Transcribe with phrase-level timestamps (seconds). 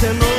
[0.00, 0.29] se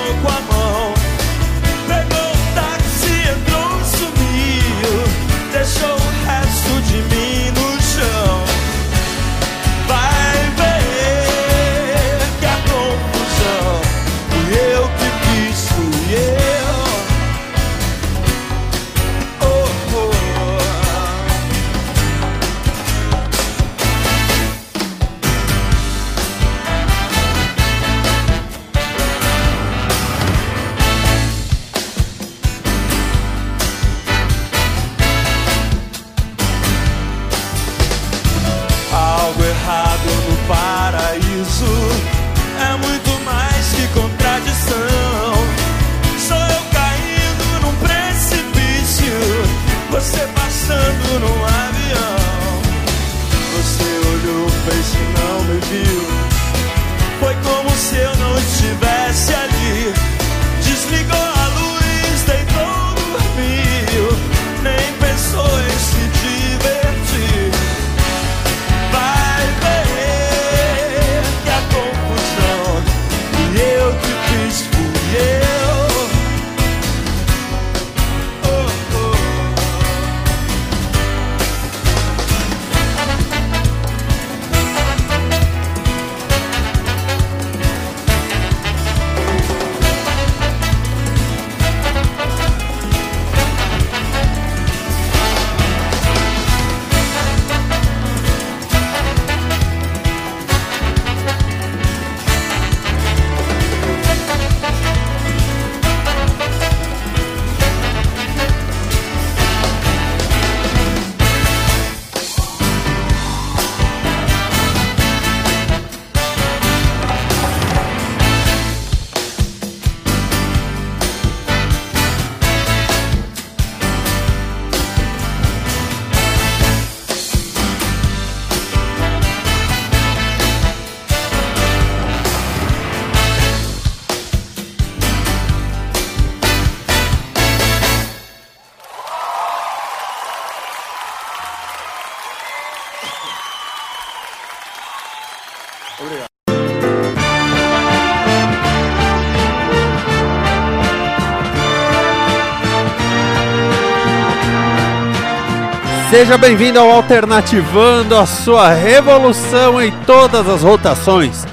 [156.21, 161.47] Seja bem-vindo ao Alternativando, a sua revolução em todas as rotações.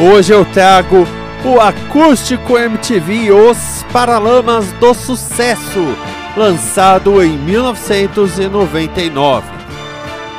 [0.00, 1.06] Hoje eu trago
[1.44, 5.94] o acústico MTV Os Paralamas do Sucesso,
[6.38, 9.46] lançado em 1999.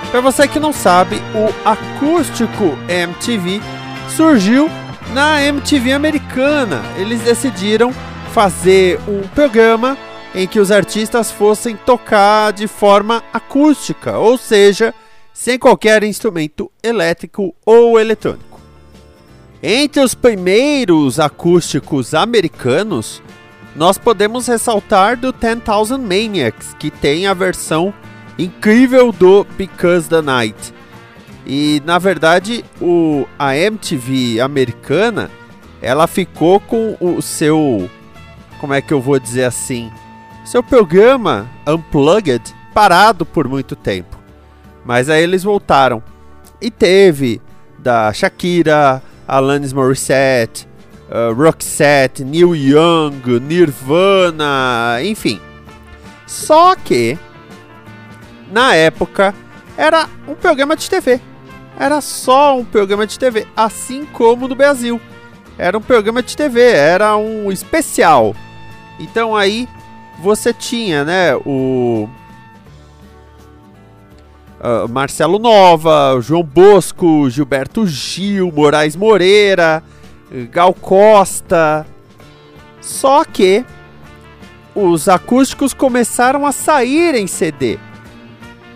[0.09, 3.61] Para você que não sabe, o acústico MTV
[4.09, 4.67] surgiu
[5.13, 6.81] na MTV americana.
[6.97, 7.93] Eles decidiram
[8.33, 9.95] fazer um programa
[10.35, 14.93] em que os artistas fossem tocar de forma acústica, ou seja,
[15.33, 18.59] sem qualquer instrumento elétrico ou eletrônico.
[19.63, 23.23] Entre os primeiros acústicos americanos,
[23.75, 27.93] nós podemos ressaltar do 10,000 Maniacs, que tem a versão
[28.37, 30.73] incrível do Because the Night.
[31.45, 35.31] E na verdade, o, a MTV americana,
[35.81, 37.89] ela ficou com o seu,
[38.59, 39.89] como é que eu vou dizer assim,
[40.45, 44.17] seu programa Unplugged parado por muito tempo.
[44.85, 46.03] Mas aí eles voltaram.
[46.61, 47.41] E teve
[47.79, 50.67] da Shakira, Alanis Morissette,
[51.09, 55.41] uh, Roxette, Neil Young, Nirvana, enfim.
[56.27, 57.17] Só que
[58.51, 59.33] na época
[59.77, 61.19] era um programa de TV.
[61.77, 64.99] Era só um programa de TV, assim como no Brasil.
[65.57, 68.35] Era um programa de TV, era um especial.
[68.99, 69.67] Então aí
[70.21, 72.09] você tinha, né, o
[74.59, 79.83] uh, Marcelo Nova, João Bosco, Gilberto Gil, Moraes Moreira,
[80.51, 81.85] Gal Costa.
[82.81, 83.65] Só que
[84.75, 87.79] os acústicos começaram a sair em CD,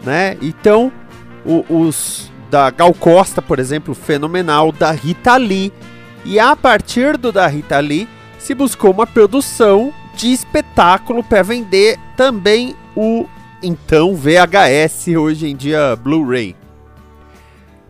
[0.03, 0.37] né?
[0.41, 0.91] Então,
[1.45, 5.71] o, os da Gal Costa, por exemplo, fenomenal, da Rita Lee.
[6.25, 8.07] E a partir do da Rita Lee,
[8.37, 13.25] se buscou uma produção de espetáculo para vender também o
[13.63, 16.57] então VHS, hoje em dia Blu-ray.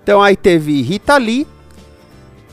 [0.04, 1.48] Então aí teve Rita Lee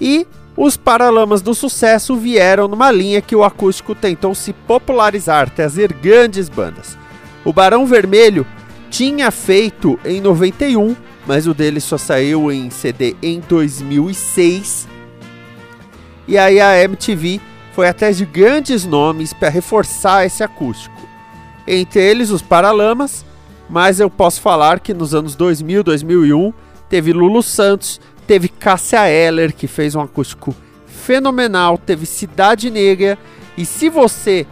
[0.01, 0.27] e
[0.57, 6.49] os Paralamas do Sucesso vieram numa linha que o acústico tentou se popularizar, trazer grandes
[6.49, 6.97] bandas.
[7.45, 8.47] O Barão Vermelho
[8.89, 10.97] tinha feito em 91,
[11.27, 14.89] mas o dele só saiu em CD em 2006.
[16.27, 17.43] E aí a MTV
[17.77, 20.97] foi atrás de grandes nomes para reforçar esse acústico.
[21.69, 23.23] Entre eles os Paralamas,
[23.69, 26.55] mas eu posso falar que nos anos 2000, 2001
[26.89, 30.57] teve Lulu Santos, teve Cássia Eller que fez um acústico
[30.87, 33.19] fenomenal, teve Cidade Negra
[33.59, 34.47] e se você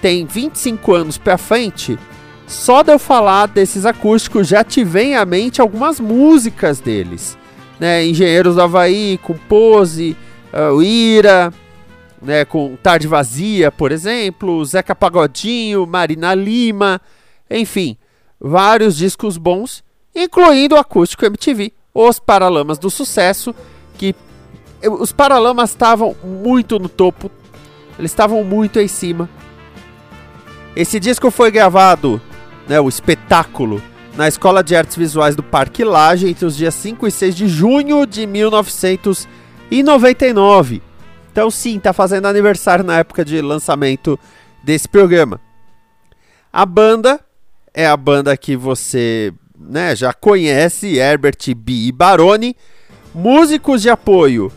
[0.00, 1.98] tem 25 anos para frente,
[2.46, 7.36] só de eu falar desses acústicos já te vem à mente algumas músicas deles,
[7.78, 8.06] né?
[8.06, 10.16] Engenheiros do Havaí, Compose,
[10.50, 11.52] uh, Ira,
[12.20, 17.00] né, com Tarde Vazia, por exemplo, Zeca Pagodinho, Marina Lima,
[17.50, 17.96] enfim,
[18.38, 19.82] vários discos bons,
[20.14, 23.54] incluindo o acústico MTV, Os Paralamas do Sucesso,
[23.96, 24.14] que
[24.82, 27.30] os Paralamas estavam muito no topo,
[27.98, 29.30] eles estavam muito em cima.
[30.74, 32.20] Esse disco foi gravado,
[32.68, 33.82] né, o espetáculo,
[34.16, 37.48] na Escola de Artes Visuais do Parque Lage entre os dias 5 e 6 de
[37.48, 40.82] junho de 1999.
[41.40, 44.20] Então, sim, tá fazendo aniversário na época de lançamento
[44.62, 45.40] desse programa.
[46.52, 47.18] A banda
[47.72, 51.72] é a banda que você né, já conhece, Herbert B.
[51.72, 52.54] e Baroni.
[53.14, 54.52] Músicos de apoio,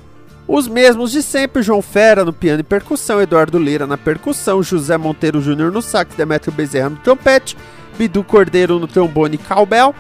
[0.46, 4.98] os mesmos de sempre, João Fera no piano e percussão, Eduardo Lira na percussão, José
[4.98, 7.56] Monteiro Júnior no sax, Demetrio Bezerra no trompete,
[7.98, 9.96] Bidu Cordeiro no trombone e cowbell,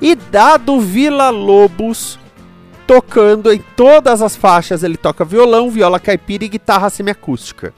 [0.00, 2.18] e Dado Vila Lobos
[2.88, 4.82] tocando em todas as faixas.
[4.82, 7.74] Ele toca violão, viola caipira e guitarra semiacústica.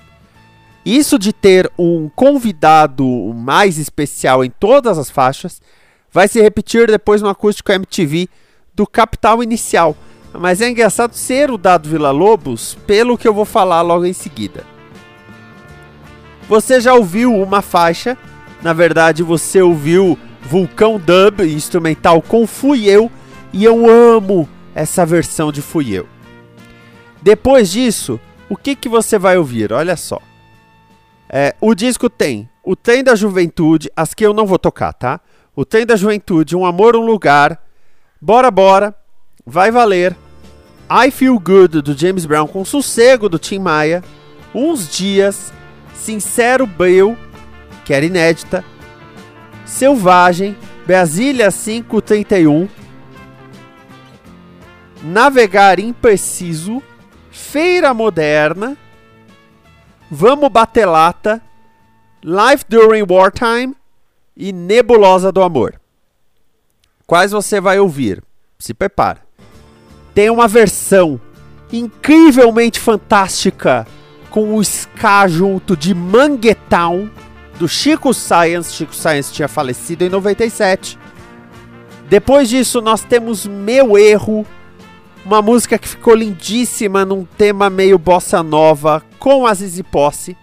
[0.86, 5.60] Isso de ter um convidado mais especial em todas as faixas
[6.12, 8.28] vai se repetir depois no acústico MTV
[8.72, 9.96] do Capital Inicial.
[10.32, 14.12] Mas é engraçado ser o Dado Vila Lobos, pelo que eu vou falar logo em
[14.12, 14.64] seguida.
[16.48, 18.16] Você já ouviu uma faixa,
[18.62, 23.10] na verdade você ouviu Vulcão Dub instrumental com Fui Eu,
[23.52, 26.08] e eu amo essa versão de Fui Eu.
[27.22, 29.72] Depois disso, o que, que você vai ouvir?
[29.72, 30.20] Olha só.
[31.28, 35.20] É, o disco tem O Trem da Juventude, as que eu não vou tocar, tá?
[35.54, 37.62] O Trem da Juventude, Um Amor, Um Lugar,
[38.20, 38.94] Bora Bora,
[39.46, 40.16] Vai Valer,
[40.90, 44.02] I Feel Good do James Brown com Sossego do Tim Maia,
[44.54, 45.52] Uns Dias,
[45.94, 47.16] Sincero Bill,
[47.84, 48.64] que era inédita,
[49.64, 52.68] Selvagem, Brasília 531,
[55.02, 56.82] Navegar Impreciso,
[57.30, 58.76] Feira Moderna,
[60.10, 61.40] Vamos Bater Lata,
[62.22, 63.76] Life During Wartime
[64.36, 65.80] e Nebulosa do Amor.
[67.06, 68.22] Quais você vai ouvir?
[68.58, 69.22] Se prepara.
[70.14, 71.20] Tem uma versão
[71.72, 73.86] incrivelmente fantástica
[74.30, 77.10] com o ska junto de Manguetown
[77.58, 78.72] do Chico Science.
[78.72, 80.98] Chico Science tinha falecido em 97.
[82.08, 84.46] Depois disso, nós temos Meu Erro,
[85.24, 90.36] uma música que ficou lindíssima num tema meio bossa nova com a Zizi Posse.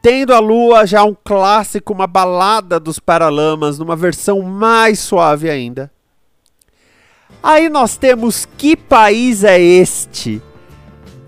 [0.00, 5.90] Tendo a Lua, já um clássico, uma balada dos Paralamas, numa versão mais suave ainda.
[7.42, 10.42] Aí nós temos Que País é Este?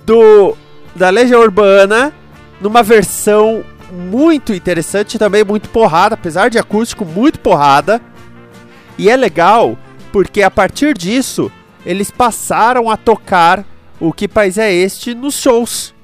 [0.05, 0.57] Do
[0.95, 2.13] da Legião Urbana,
[2.61, 8.01] numa versão muito interessante, também muito porrada, apesar de acústico, muito porrada.
[8.99, 9.79] E é legal
[10.13, 11.51] porque a partir disso
[11.85, 13.65] eles passaram a tocar
[13.99, 15.95] o Que País é Este nos shows.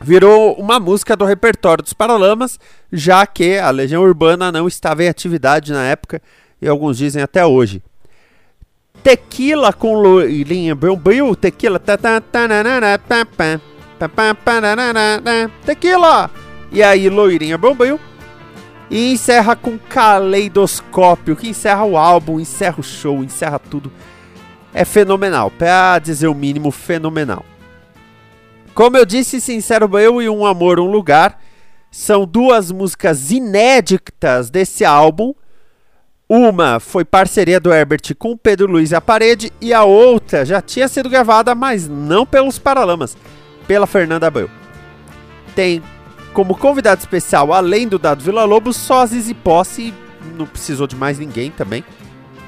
[0.00, 2.58] Virou uma música do repertório dos Paralamas,
[2.90, 6.22] já que a Legião Urbana não estava em atividade na época
[6.60, 7.82] e alguns dizem até hoje.
[9.02, 11.78] Tequila com loirinha Bill Tequila
[15.64, 16.30] Tequila!
[16.70, 17.98] E aí loirinha Bill
[18.90, 23.90] E encerra com Caleidoscópio Que encerra o álbum, encerra o show, encerra tudo
[24.72, 27.44] É fenomenal, pra dizer o mínimo, fenomenal
[28.74, 31.40] Como eu disse, Sincero Eu e Um Amor, Um Lugar
[31.90, 35.34] São duas músicas inéditas desse álbum
[36.32, 40.62] uma foi parceria do Herbert com Pedro Luiz e a Parede e a outra já
[40.62, 43.16] tinha sido gravada, mas não pelos Paralamas,
[43.66, 44.48] pela Fernanda Abreu.
[45.56, 45.82] Tem
[46.32, 49.92] como convidado especial, além do Dado Vila Lobos, só Zizi Posse,
[50.36, 51.84] não precisou de mais ninguém também,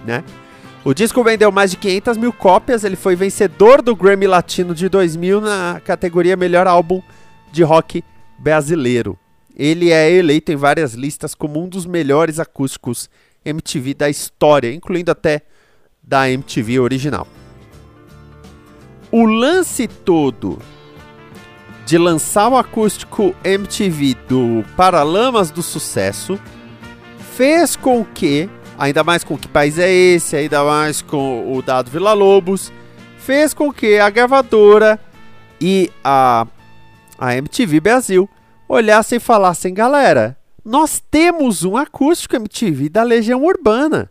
[0.06, 0.22] né?
[0.84, 4.88] O disco vendeu mais de 500 mil cópias, ele foi vencedor do Grammy Latino de
[4.88, 7.00] 2000 na categoria Melhor Álbum
[7.52, 8.02] de Rock
[8.36, 9.16] Brasileiro.
[9.56, 13.08] Ele é eleito em várias listas como um dos melhores acústicos
[13.44, 15.42] MTV da história, incluindo até
[16.02, 17.28] da MTV original.
[19.12, 20.58] O lance todo
[21.86, 26.40] de lançar o acústico MTV do Paralamas do Sucesso
[27.36, 28.48] fez com que,
[28.78, 32.72] ainda mais com que país é esse, ainda mais com o Dado Vila Lobos,
[33.18, 34.98] fez com que a gravadora
[35.60, 36.46] e a,
[37.18, 38.28] a MTV Brasil
[38.68, 44.10] olhassem e falassem: galera, nós temos um acústico MTV da Legião Urbana.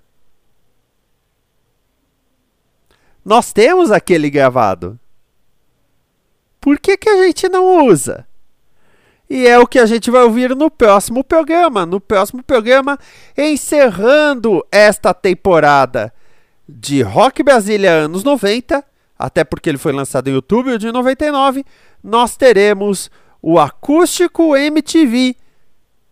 [3.23, 4.99] Nós temos aquele gravado.
[6.59, 8.27] Por que, que a gente não usa?
[9.33, 11.85] E é o que a gente vai ouvir no próximo programa.
[11.85, 12.99] No próximo programa,
[13.37, 16.13] encerrando esta temporada
[16.67, 18.83] de Rock Brasília anos 90,
[19.17, 21.63] até porque ele foi lançado em outubro de 99,
[22.03, 23.09] nós teremos
[23.41, 25.37] o acústico MTV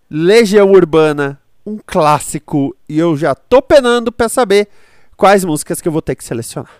[0.10, 4.70] Legião Urbana, um clássico, e eu já tô penando para saber
[5.18, 6.72] quais músicas que eu vou ter que selecionar.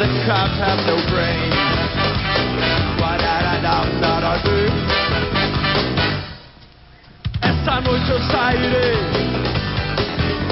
[0.00, 1.52] The cops have no brain?
[7.42, 8.96] Essa noite eu sairei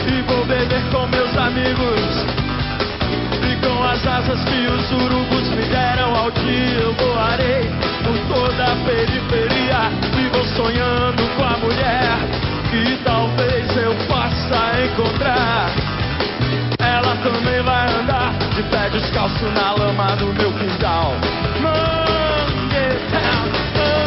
[0.07, 2.01] e vou beber com meus amigos.
[3.41, 7.71] E com as asas que os urubus me deram ao dia, eu voarei
[8.05, 10.98] por toda a periferia e vou sonhando
[20.17, 21.15] do meu quintal.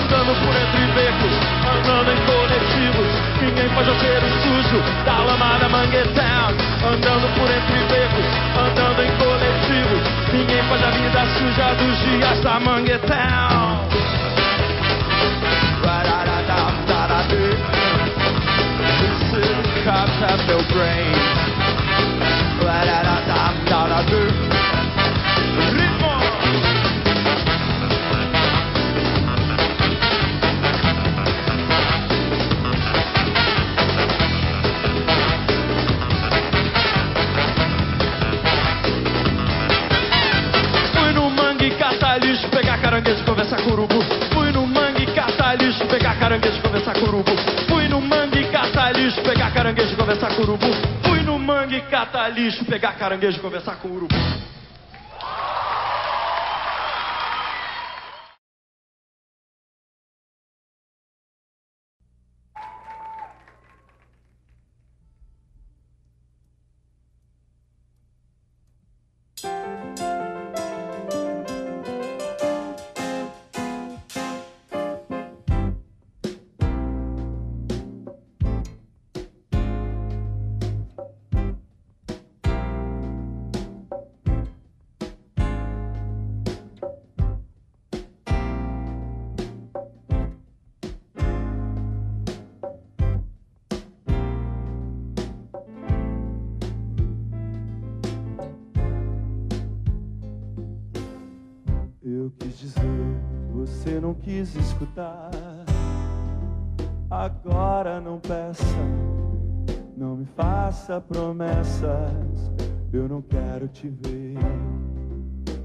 [0.02, 1.34] Andando por entre becos,
[1.66, 3.12] andando em coletivos.
[3.42, 6.54] Ninguém faz o cheiro sujo da lama da Manguetown.
[6.86, 8.26] Andando por entre becos,
[8.58, 10.04] andando em coletivos.
[10.34, 13.62] Ninguém faz a vida suja dos dias da Manguetown.
[19.02, 21.32] Who said the cops meu brain.
[24.12, 24.51] Ritmo!
[49.12, 50.68] Lixo, pegar caranguejo, conversar com urubu.
[51.04, 54.16] Fui no mangue catar lixo, pegar caranguejo, conversar com urubu.
[104.12, 105.32] Não quis escutar.
[107.10, 108.66] Agora não peça,
[109.96, 112.52] não me faça promessas.
[112.92, 114.38] Eu não quero te ver,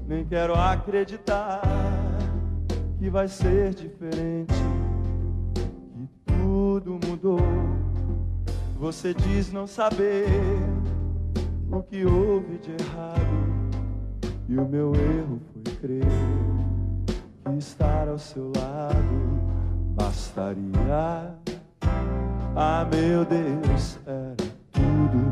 [0.07, 1.61] nem quero acreditar
[2.97, 4.53] que vai ser diferente,
[5.93, 7.41] que tudo mudou.
[8.79, 10.29] Você diz não saber
[11.69, 13.27] o que houve de errado.
[14.47, 16.56] E o meu erro foi crer
[17.57, 19.57] estar ao seu lado
[19.95, 21.31] bastaria.
[22.55, 24.35] Ah, meu Deus, era
[24.71, 25.31] tudo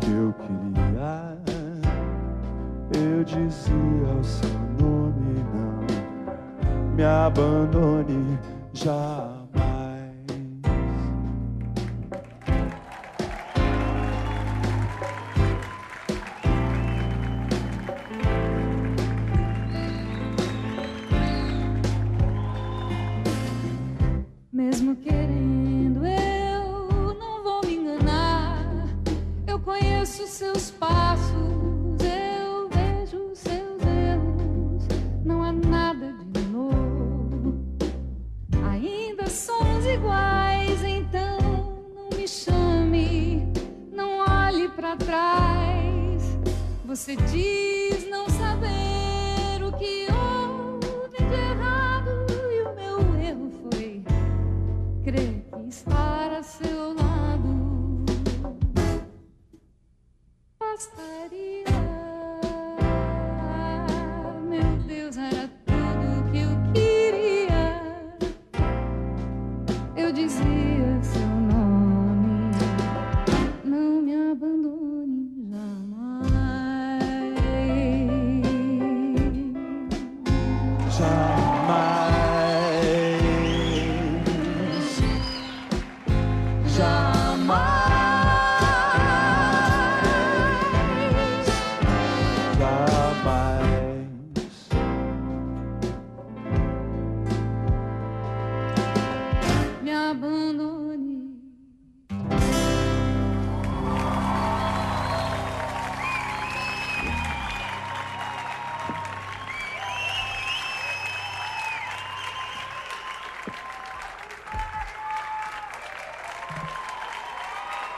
[0.00, 1.34] que eu queria.
[2.96, 3.74] Eu dizia
[4.20, 8.38] o seu nome, não me abandone
[8.72, 9.33] jamais.
[46.84, 54.04] Você diz não saber o que houve de errado e o meu erro foi
[55.02, 58.04] crer que estar a seu lado
[60.60, 61.93] bastaria.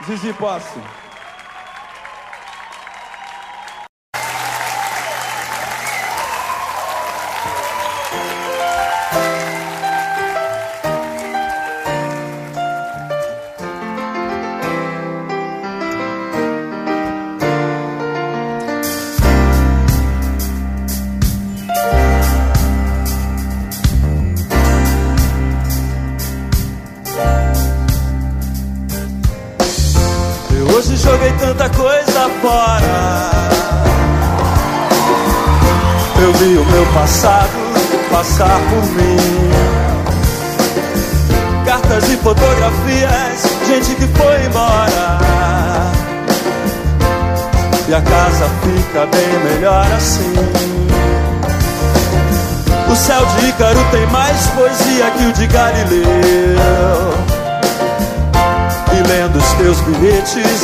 [0.07, 1.06] Zizi Posse.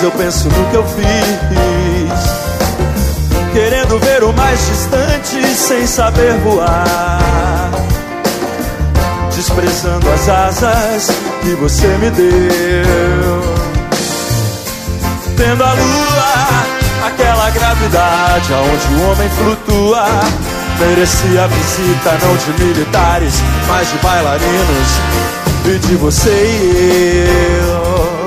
[0.04, 1.02] Eu penso no que eu fiz.
[3.52, 7.70] Querendo ver o mais distante sem saber voar.
[9.34, 11.08] Desprezando as asas
[11.42, 13.42] que você me deu.
[15.36, 20.06] Tendo a lua, aquela gravidade aonde o homem flutua.
[20.80, 23.34] Merecia a visita não de militares,
[23.68, 24.88] mas de bailarinos
[25.66, 27.26] e de você e
[27.60, 28.21] eu.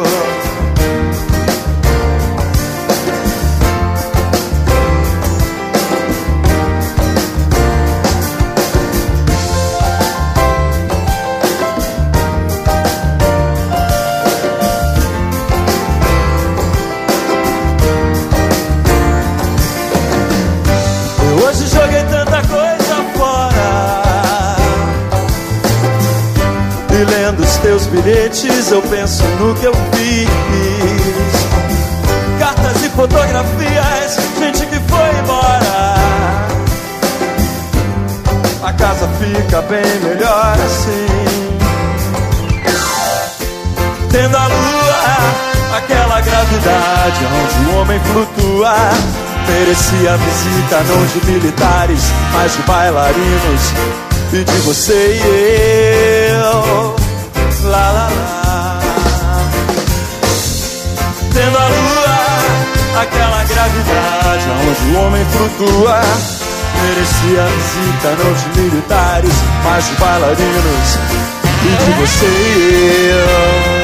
[28.26, 30.30] Bilhetes, eu penso no que eu fiz.
[32.40, 35.96] Cartas e fotografias, gente que foi embora.
[38.64, 41.08] A casa fica bem melhor assim.
[44.12, 48.76] Tendo a lua, aquela gravidade onde o homem flutua.
[49.48, 52.02] Merecia visita não de militares,
[52.34, 53.74] mas de bailarinos
[54.34, 57.05] e de você e eu.
[57.76, 59.50] Lá, lá, lá.
[61.34, 66.00] Tendo a lua, aquela gravidade onde o homem flutua.
[66.82, 69.34] Merecia a visita não de militares,
[69.66, 71.00] mas de bailarinos
[71.64, 73.75] e de você e eu.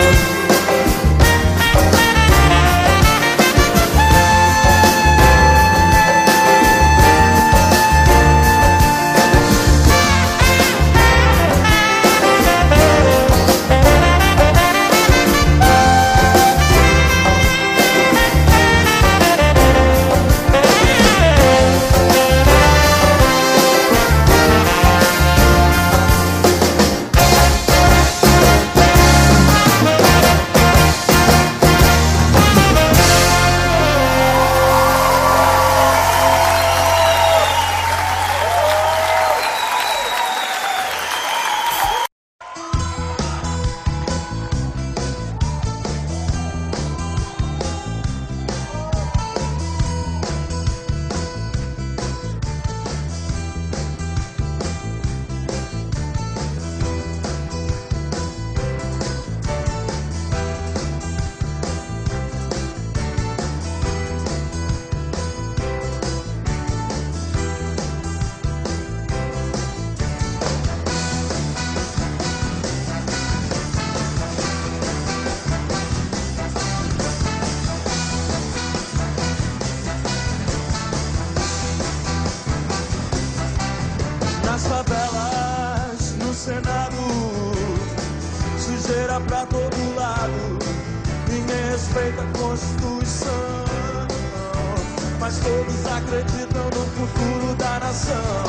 [97.91, 98.40] coração.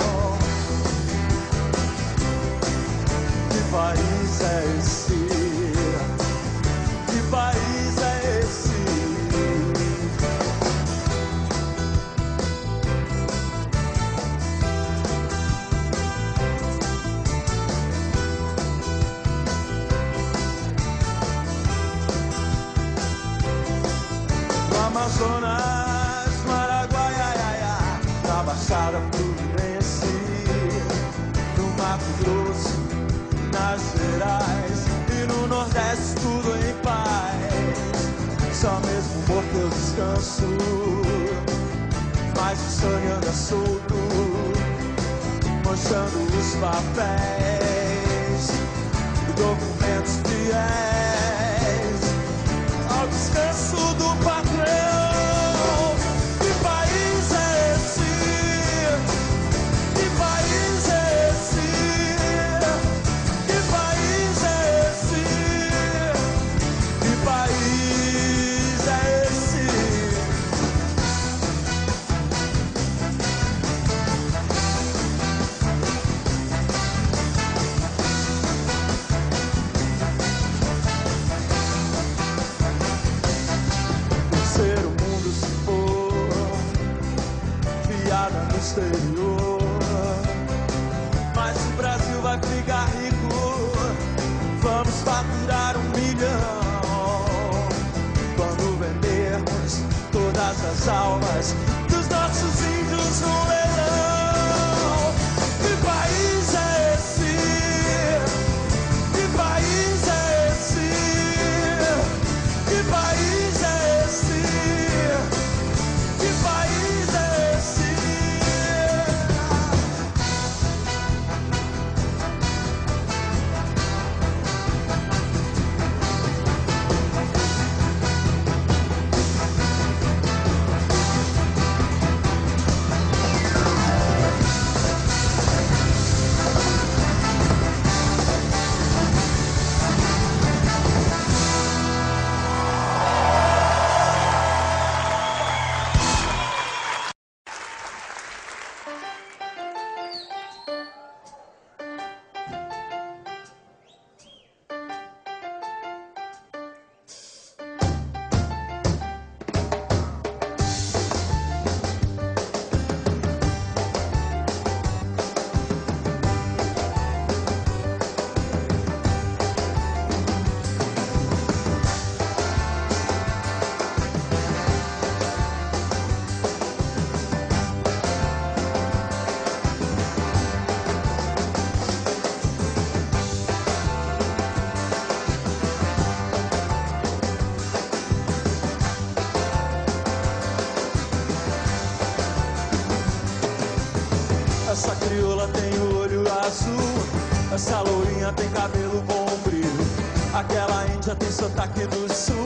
[197.72, 199.86] Essa lourinha tem cabelo comprido.
[200.34, 202.36] Aquela índia tem sotaque do sul.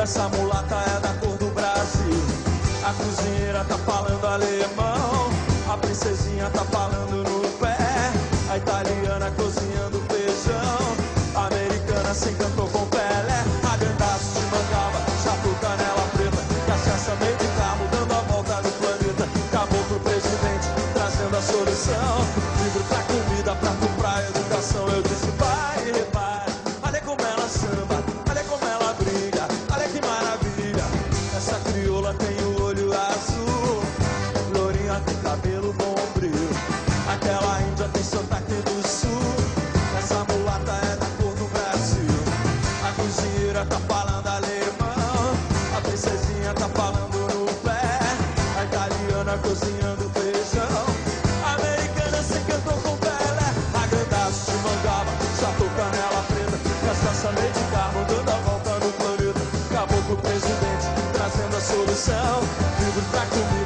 [0.00, 2.22] Essa mulata é da cor do Brasil.
[2.84, 5.28] A cozinheira tá falando alemão.
[5.68, 7.76] A princesinha tá falando no pé.
[8.48, 9.93] A italiana cozinhando.
[61.94, 62.42] yourself,
[62.80, 63.63] living back to me.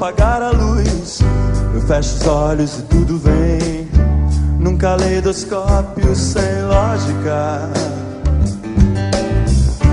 [0.00, 1.20] Apagar a luz.
[1.74, 3.86] Eu fecho os olhos e tudo vem
[4.58, 7.68] num caleidoscópio sem lógica.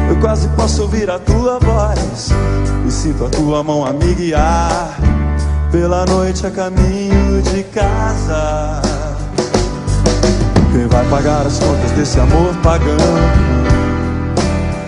[0.09, 2.29] Eu quase posso ouvir a tua voz
[2.87, 4.95] e sinto a tua mão a me guiar
[5.73, 8.81] pela noite a caminho de casa.
[10.71, 12.95] Quem vai pagar as contas desse amor pagão?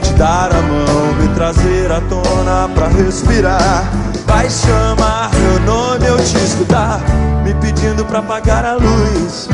[0.01, 4.08] Te dar a mão, me trazer à tona pra respirar.
[4.29, 7.01] Vai chamar meu nome, eu te escutar,
[7.43, 9.49] me pedindo pra apagar a luz.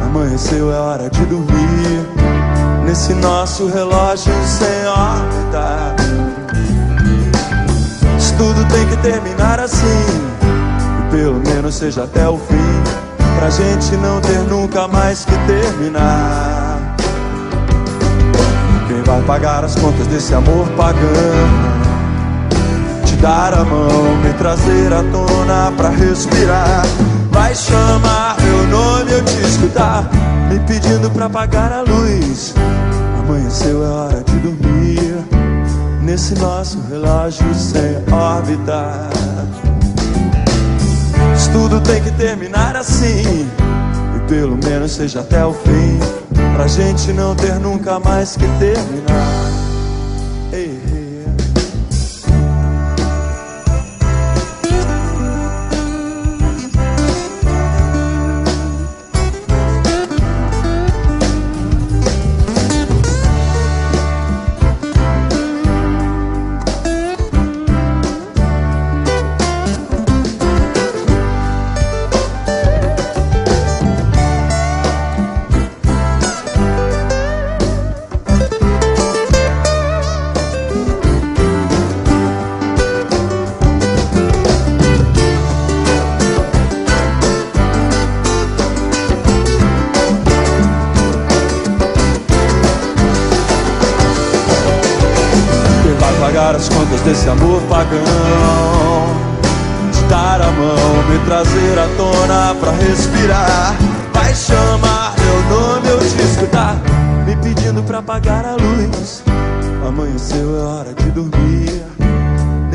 [0.00, 2.06] Amanheceu, é hora de dormir.
[2.84, 5.96] Nesse nosso relógio sem órbita.
[8.16, 10.04] Isso tudo tem que terminar assim.
[11.00, 12.82] E pelo menos seja até o fim.
[13.40, 16.78] Pra gente não ter nunca mais que terminar.
[18.86, 21.81] Quem vai pagar as contas desse amor pagano?
[23.22, 26.82] Dar a mão, me trazer à tona pra respirar.
[27.30, 30.10] Vai chamar meu nome, eu te escutar,
[30.50, 32.52] me pedindo pra apagar a luz.
[33.20, 35.14] Amanheceu, é hora de dormir.
[36.02, 39.08] Nesse nosso relógio sem órbita.
[41.52, 43.46] Tudo tem que terminar assim.
[44.16, 46.00] E pelo menos seja até o fim.
[46.56, 49.50] Pra gente não ter nunca mais que terminar.
[50.50, 51.01] Ei, ei.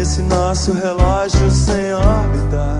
[0.07, 2.79] Nesse nosso relógio sem órbita.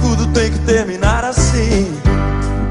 [0.00, 1.94] Tudo tem que terminar assim.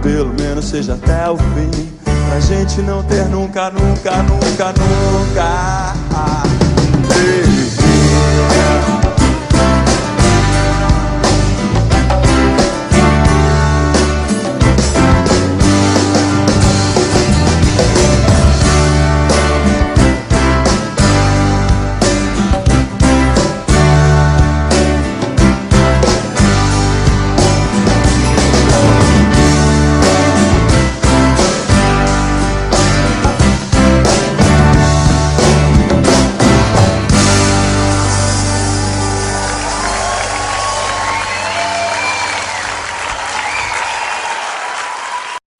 [0.01, 1.93] Pelo menos seja até o fim.
[2.03, 5.93] Pra gente não ter nunca, nunca, nunca, nunca.
[7.15, 7.82] Ei.